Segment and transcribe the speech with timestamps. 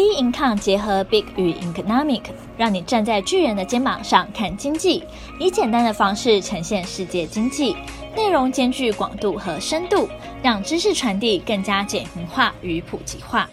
[0.00, 2.22] B income 结合 Big 与 Economic，
[2.56, 5.04] 让你站在巨人的肩膀上看经济，
[5.38, 7.76] 以简单的方式呈现世界经济，
[8.16, 10.08] 内容兼具广度和深度，
[10.42, 13.50] 让知识传递更加简明化与普及化。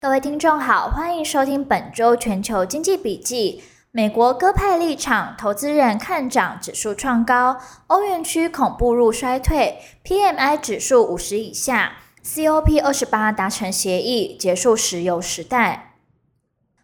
[0.00, 3.62] 各位听众好，欢迎收听本周全球经济笔记。
[3.92, 7.56] 美国鸽派立场，投资人看涨指数创高，
[7.86, 11.92] 欧元区恐步入衰退，PMI 指数五十以下。
[12.22, 15.94] COP 二十八达成协议，结束石油时代。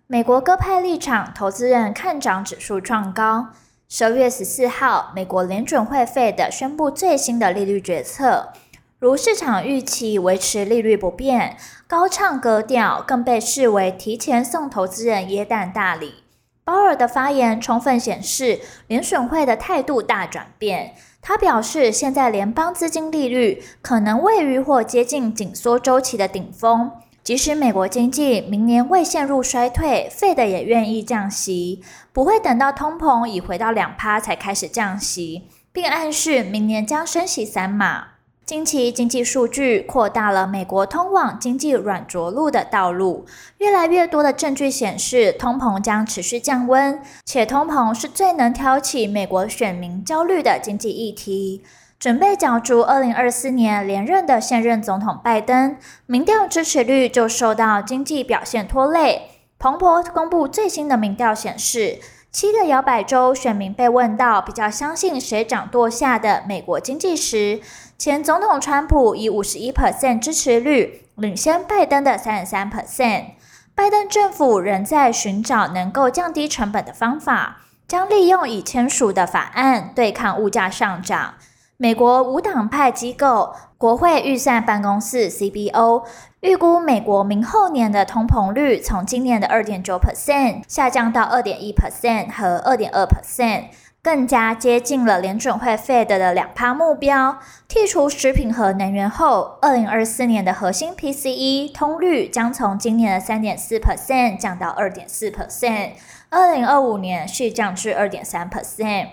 [0.06, 3.48] 美国鸽派立场，投资人看涨指数创高。
[3.86, 8.54] 十二月十四号，美国联准会费的宣布最新的利率决策，
[8.98, 16.25] 如市场预期维持利率不变，高唱歌调，更被视为提前送投资人耶诞大礼。
[16.66, 20.96] 鲍尔的发言充分显示联准会的态度大转变。
[21.22, 26.90] 他表示，现在联邦资金利率可能位于或接近紧缩周期的顶峰。
[27.22, 38.15] 即使美国经济明年未陷入衰退，Fed 也愿意降息，不会等到通膨已回到两趴才开始降息，并暗示明年将升息三码。
[38.46, 43.26] 近期经济数据扩大了美国通往经济软着陆的道路，
[43.58, 51.64] 越来越多的证据显示通膨将持续降温，且通膨是最能挑起美国选民焦虑的经济议题。
[51.98, 59.22] 准备角逐二零二四年连任的现任总统拜登，民调支持率就受到经济表现拖累。
[59.58, 61.98] 彭博公布最新的民调显示，
[62.30, 67.60] 七个摇摆州选民被问到比较相信谁掌舵下的美国经济时，
[67.98, 73.30] 前总统川普以五十一 percent 支持率领先拜登的三十三 percent。
[73.74, 81.34] 拜登政府仍在寻找能够降低成本的方法，将利用已签署的法案对抗物价上涨。
[81.78, 86.04] 美国无党派机构国会预算办公室 （CBO）
[86.40, 93.68] 预估，美国明后年的通膨率从今年的二点九 percent 下降到二点一 percent 和二点二 percent。
[94.06, 97.40] 更加接近了联准会 Fed 的两趴目标。
[97.68, 105.94] 剔除食品和能源后，二零二四年的核心 PCE 通率将从今年的三点四 percent 降到二点四 percent，
[106.30, 109.08] 二零二五年续降至二点三 percent。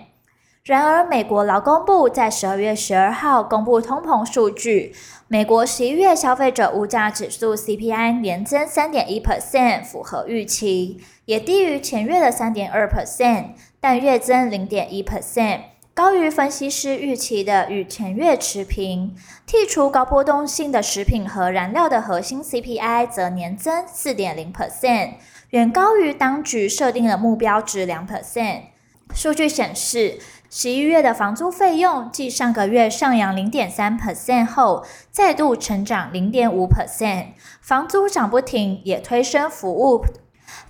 [0.64, 4.94] 然而，美国劳工部在十二月十二号公布通膨数据，
[5.28, 13.48] 美国十一月消费者物价指数 CPI 年增三点一 percent，符合预期，也低于前月的三点二 percent。
[13.78, 15.60] 但月增零点一 percent，
[15.92, 19.14] 高于分析师预期的与前月持平。
[19.46, 25.16] 剔除高波动性的食品和燃料的核心 CPI 则年增四点零 percent，
[25.50, 28.60] 远高于当局设定的目标值两 percent。
[29.14, 30.18] 数据显示，
[30.56, 37.30] 十一月的房租费用继上个月上扬零点三 percent 后，再度成长零点五 percent。
[37.60, 40.04] 房租涨不停，也推升服务。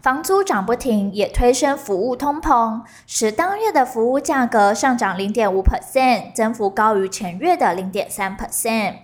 [0.00, 8.94] 房租涨不停，也推升服务通膨，使当月的服务价格上涨零点五 percent，增幅高于前月的零点三 percent。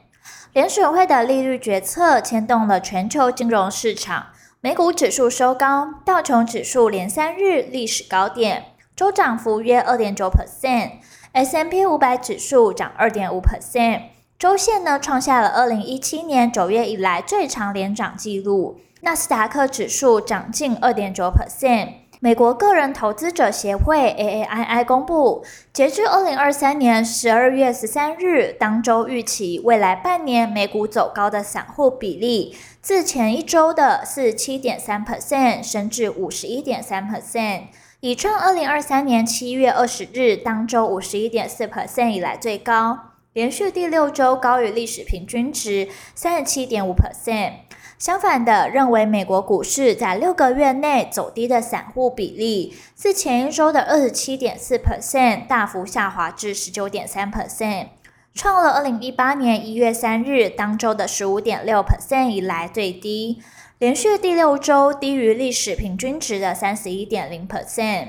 [0.55, 4.29] 联准会的利率决策牵动了全球金融市场，
[4.63, 8.65] 美股指数收高，道琼指数连三日历史高点，
[9.01, 14.03] 周涨幅约二点九 percent，S&P 五百指数涨二点五 percent，
[14.39, 18.79] 周线呢创下了二零一七年九月以来最长连涨纪录。
[19.01, 21.93] 纳斯达克指数涨近二点九 percent。
[22.21, 37.63] 美国个人投资者协会 AAII 公布，截至二零二三年十二月十三日当周预期未来半年美股走高的散户比例，自前一周的四十七点三 percent 升至五十一点三 percent，
[38.01, 42.99] 已创二零二三年七月二十日当周五十一点四 percent 以来最高，
[43.35, 47.53] 连续第六周高于历史平均值三十七点五 percent。
[47.99, 57.89] 相反的，认为美国股市在六个月内走低的散户比例，自前一周的二十七点四 percent 大幅下滑至十九点三 percent，
[58.33, 63.43] 创了二零一八年一月三日当周的十五点六 percent 以来最低，
[63.81, 68.09] 连续第六周低于历史平均值的三十一点零 percent。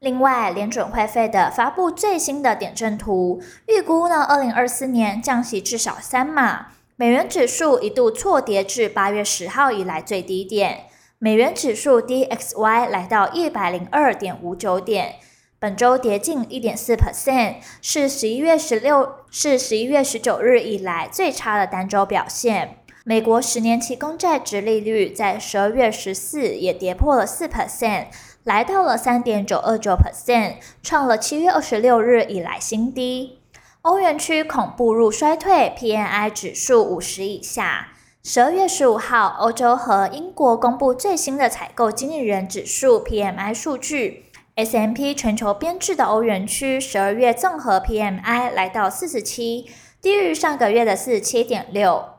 [0.00, 6.74] 另外，联准会费的发布最新的点阵图，预估呢，二零二四年降息至少三码。
[6.96, 10.84] 美元指数一度挫跌至八月十号以来最低点，
[11.18, 15.14] 美元指数 DXY 来到一百零二点五九点，
[15.58, 22.76] 本周跌近一点四 percent，是十一月十六是十一月十九日以来最差的单周表现。
[23.08, 28.06] 美国十年期公债殖利率在十二月十四也跌破了四 percent，
[28.42, 33.38] 来到了三点九二九 percent，创了七月二十六日以来新低。
[33.82, 37.92] 欧元区恐步入衰退，PMI 指数五十以下。
[38.24, 44.24] 十二月十五号，欧洲和英国公布最新的采购经理人指数 （PMI） 数据。
[44.56, 49.70] ，S M P 全球编制的欧元区十二月综合 PMI 来到四十七，
[50.02, 52.15] 低于上个月的四十七点六，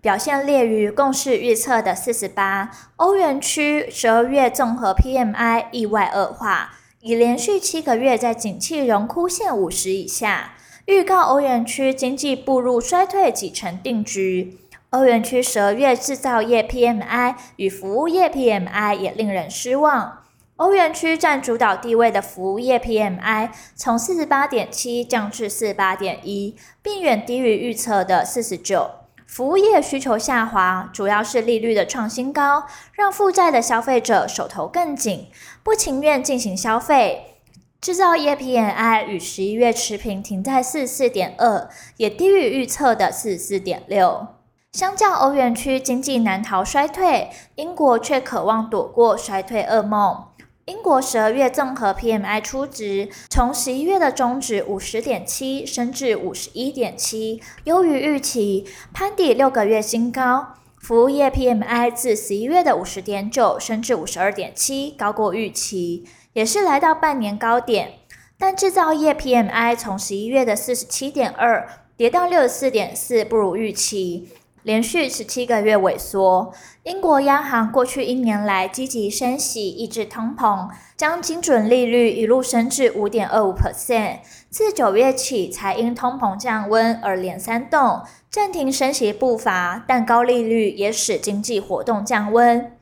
[0.00, 2.70] 表现劣于共识预测的四十八。
[2.96, 6.70] 欧元区十二月综合 PMI 意外恶化，
[7.00, 10.54] 已连续七个月在景气荣枯线五十以下，
[10.86, 14.58] 预告欧元区经济步入衰退几成定局。
[14.90, 20.22] 欧元区十二月制造业 PMI 与服务业 PMI 也令人失望。
[20.56, 28.90] 欧元区占主导地位的服务业 PMI 从四十八点七降至四十八点一，并远低于预测的四十九。
[29.26, 35.28] 服务业需求下滑，主要是利率的创新高，让负债的消费者手头更紧，
[35.62, 37.32] 不情愿进行消费。
[37.80, 41.68] 制造业 PMI 与十一月持平，停在四四点二，
[41.98, 44.28] 也低于预测的四四点六。
[44.72, 50.24] 相较欧元区经济难逃衰退，英国却渴望躲过衰退噩梦。
[50.66, 60.54] 英国十二月综合 PMI 初值从十一月的中值五十点七升至五十一点七，优于预期，攀底六个月新高。
[60.80, 68.00] 服务业 PMI 自十一月的五十点九升至五十二点七，高过预期，也是来到半年高点。
[68.36, 74.30] 但制造业 PMI 从十一月的四十七点二跌到六十四点四，不如预期。
[74.66, 76.52] 连续十七个月萎缩，
[76.82, 84.18] 英国央行过去一年来积极升息抑制通膨，将基准利率一路升至五点二五 percent，
[84.50, 92.72] 自九月起才因通膨降温而连三动，暂停升息步伐，但高利率也使经济活动降温。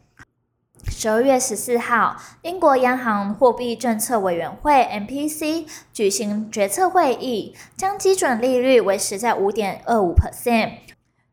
[0.89, 10.71] 十二月十四号，英国央行货币政策委员会 （MPC） 举行决策会议，将基准利率维持在五点二五 percent。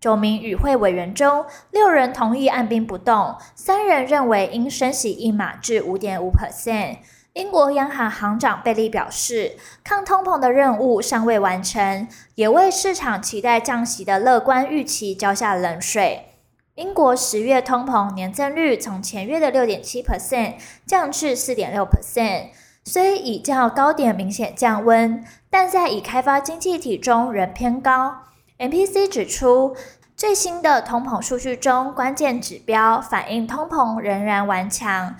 [0.01, 6.97] 九名与会委员中，六人同意按兵不动，三人认为应升息一码至五点五 percent。
[7.33, 16.25] 英国央行行长贝利表示，抗通膨的任务尚未完成，也为市场期待降息的乐观预期浇下冷水。
[16.73, 20.55] 英国十月通膨年增率从前月的六点七 percent
[20.87, 22.47] 降至四点六 percent，
[22.83, 28.23] 虽已较高点明显降温，但在已开发经济体中仍偏高。
[28.61, 29.75] MPC 指出，
[30.15, 35.15] 最新的通膨数据中，关键指标反映通膨仍然顽强。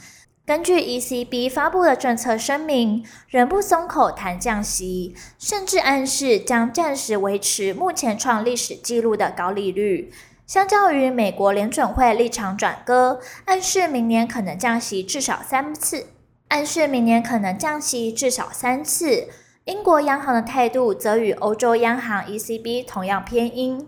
[0.45, 10.13] 根据 ECB 发布的政策声明，仍不松口谈降息，甚至暗示将暂时维持目前创历史纪录的高利率。
[10.45, 16.09] 相较于美国联准会立场转鸽，暗示明年可能降息至少三次，
[16.49, 19.29] 暗示明年可能降息至少三次。
[19.71, 23.87] 英国央行的态度则与欧洲央行 ECB 同样偏鹰。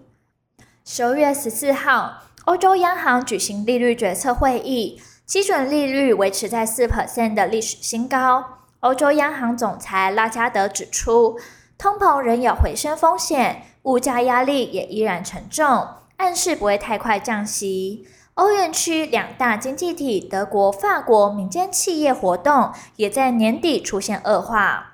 [0.86, 8.60] 十二月十四号，欧洲央行举行利率决策会议，基准利率维持在四 percent 的历史新高。
[8.80, 11.38] 欧洲央行总裁拉加德指出，
[11.78, 15.86] 通膨仍有回升风险，物价压力也依然沉重，
[16.16, 18.08] 暗示不会太快降息。
[18.36, 24.92] 欧元区两大经济体德国、法国民间企业活动也在年底出现恶化。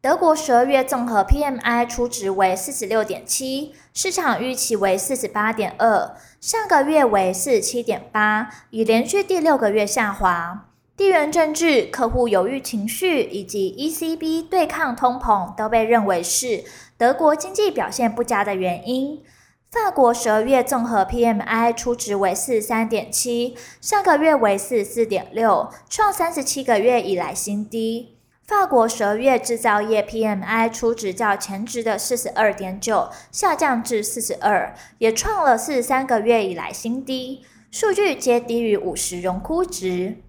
[0.00, 10.68] 德国十二月综合 PMI 初值为四十六点七，市场预期为四十八点二，上个月为四十七点八，已连续第六个月下滑。
[10.96, 16.62] 地缘政治、客户犹豫情绪以及 ECB 对抗通膨都被认为是
[16.96, 19.20] 德国经济表现不佳的原因。
[19.68, 28.17] 法国十二月综合 PMI 初值为四十三点七，上个月为四十四点六，创三十七个月以来新低。
[28.48, 40.22] 法国十二月制造业 PMI 初值较前值的四十二点九下降至四十二，也创了四十三个月以来新低，数据皆低于五十荣枯值。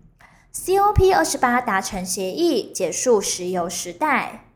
[0.53, 4.48] COP 二十八达成协议，结束石油时代。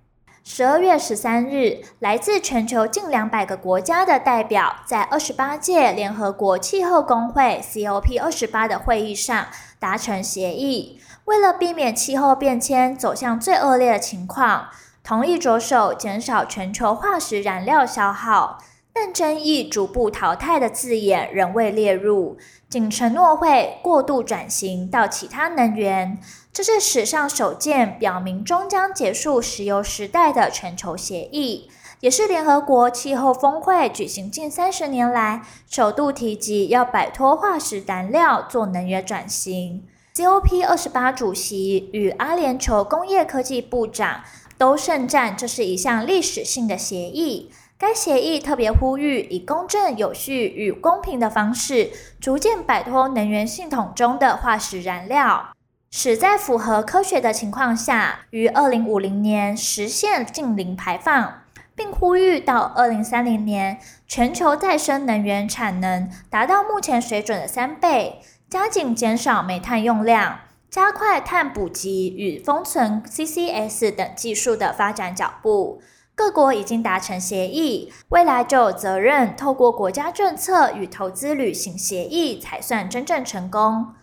[0.46, 9.48] 十二月十三日，来自全球近两百个国家的代表在二十八届联合国气候峰会 COP 二十八的会议上
[9.80, 11.00] 达成协议。
[11.26, 14.68] 为了避免气候变迁走向最恶劣的情况，
[15.02, 18.58] 同意着手减少全球化石燃料消耗，
[18.94, 22.38] 但争议逐步淘汰的字眼仍未列入，
[22.70, 26.20] 仅承诺会过度转型到其他能源。
[26.54, 31.68] 这是史上首见表明终将结束石油时代的全球协议，
[32.02, 39.84] 也是联合国气候峰会举行近三十年来首度提及要摆脱化石燃料做能源转型。
[40.14, 44.22] COP 二十八主席与阿联酋工业科技部长
[44.60, 47.50] 都盛赞这是一项历史性的协议，
[47.86, 55.50] 该协议特别呼吁以公正、有序与公平的方式，逐渐摆脱能源系统中的化石燃料，
[55.92, 61.42] 使在符合科学的情况下，于二零五零年实现净零排放，
[61.76, 75.82] 并呼吁到二零三零年全球再生能源产能达到目前水准的三倍，加紧减少煤炭用量，加快碳捕集与封存 CCS 等技术的发展脚步。
[76.16, 83.94] 各国已经达成协议，未来就有责任透过国家政策与投资履行协议，才算真正成功。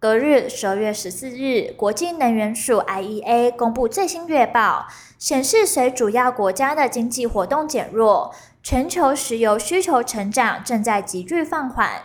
[0.00, 12.02] 隔日，十二月十四日，国际能源署 IEA 公布最新月报，显示随主要国家的经济活动减弱，全球石油需求成长正在急剧放缓。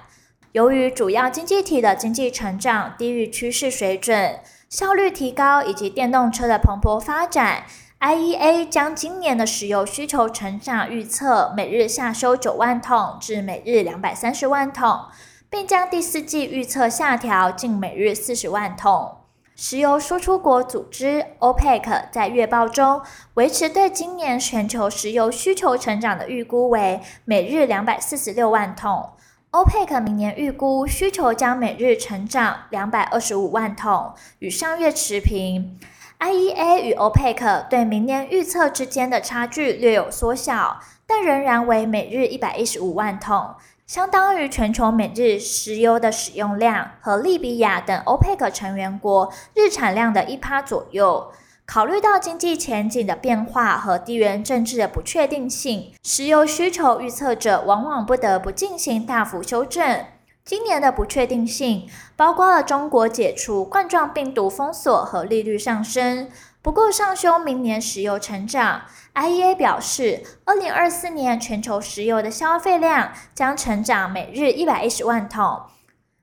[0.51, 7.63] 由于主要经济体的经济成长低于趋势水准，效率提高以及电动车的蓬勃发展。
[7.99, 15.05] IEA 将今年的石油需求成长预测每日下修九万桶至每日两百三十万桶，
[15.49, 19.17] 并将第四季预测下调近每日四十万桶。
[19.55, 23.01] 石油输出国组织 OPEC 在月报中
[23.35, 29.11] 维持对今年全球石油需求成长的预估为每日两百四十六万桶。
[29.51, 35.79] OPEC 明年预估需求将每日成长两百二十五万桶，与上月持平。
[36.19, 43.55] IEA 与 OPEC 对明年预测之间的差距略有缩小，但仍然为每日一百一十五万桶，
[43.85, 51.31] 相当于全球每日石油的使用量和利比亚等 OPEC 成员国日产量的一趴左右。
[51.67, 60.05] 考虑到经济前景的变化和地缘政治的不确定性，石油需求预测者往往不得不进行大幅修正。
[60.45, 66.29] 今年的不确定性包括了中国解除冠状病毒封锁和利率上升，
[66.61, 68.83] 不过上修明年石油成长。
[69.15, 75.63] IEA 表示，二零二四年全球石油的消费量将成长每日一百一十万桶，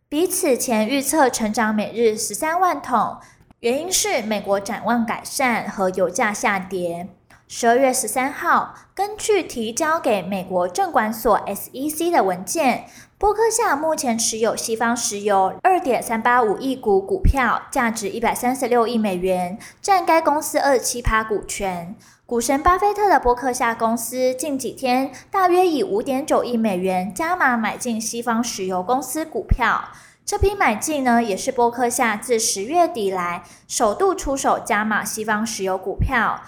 [0.09, 3.17] 比此前预测成长每日十三万桶。
[3.59, 7.09] 原因是美国展望改善和油价下跌。
[7.49, 12.87] 十二月十三号，根据提交给美国证管所 SEC 的文件，
[13.23, 21.95] 波克夏目前持有西方石油二点三八五亿股股票，价值一百三十六亿美元，占该公司二七趴股权。
[22.26, 29.91] 股神巴菲特的波克夏公司近几天大约以五点九亿美元加码买进西方石油公司股票。
[30.26, 36.43] 这批买进呢，也是波克夏自十月底来首度出手加码西方石油股票。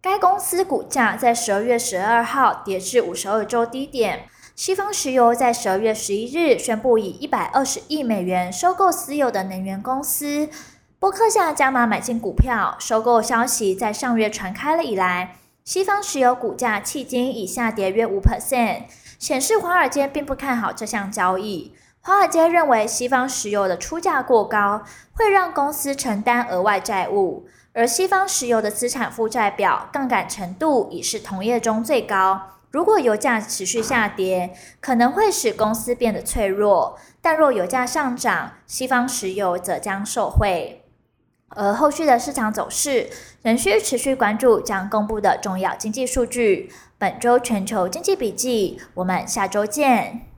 [0.00, 4.26] 该公司股价在十二月十二号跌至五十二周低点。
[4.56, 10.48] 西方石油在十二月十一日宣布以一百二十亿美元收购私有的能源公司。
[11.00, 18.84] 波克夏加码买进股票，收购消息在上月传开了以来，西方石油股价迄今已下跌约五 percent，
[19.18, 21.74] 显示华尔街并不看好这项交易。
[22.00, 24.84] 华尔街认为西方石油的出价过高，
[25.14, 27.48] 会让公司承担额外债务。
[27.72, 32.40] 而西方石油的资产负债表杠杆程度已是同业中最高。
[32.74, 40.82] 如果油价持续下跌，可能会使公司变得脆弱；但若油价上涨，西方石油则将受惠。
[41.50, 43.10] 而后续的市场走势
[43.42, 46.72] 仍需持续关注将公布的重要经济数据。
[46.98, 50.33] 本周全球经济笔记，我们下周见。